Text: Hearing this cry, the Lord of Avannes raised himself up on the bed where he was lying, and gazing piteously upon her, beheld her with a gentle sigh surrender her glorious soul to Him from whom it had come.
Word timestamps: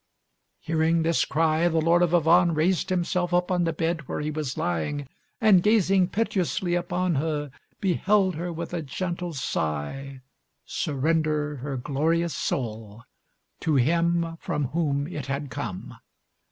Hearing 0.61 1.03
this 1.03 1.25
cry, 1.25 1.67
the 1.67 1.79
Lord 1.79 2.01
of 2.01 2.09
Avannes 2.11 2.55
raised 2.55 2.89
himself 2.89 3.35
up 3.35 3.51
on 3.51 3.65
the 3.65 3.71
bed 3.71 4.07
where 4.07 4.19
he 4.19 4.31
was 4.31 4.57
lying, 4.57 5.07
and 5.39 5.61
gazing 5.61 6.07
piteously 6.07 6.73
upon 6.73 7.13
her, 7.21 7.51
beheld 7.79 8.33
her 8.33 8.51
with 8.51 8.73
a 8.73 8.81
gentle 8.81 9.33
sigh 9.33 10.21
surrender 10.65 11.57
her 11.57 11.77
glorious 11.77 12.33
soul 12.35 13.03
to 13.59 13.75
Him 13.75 14.37
from 14.39 14.69
whom 14.69 15.05
it 15.05 15.27
had 15.27 15.51
come. 15.51 15.95